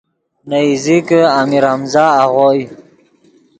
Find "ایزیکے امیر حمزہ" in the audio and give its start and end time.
0.69-2.05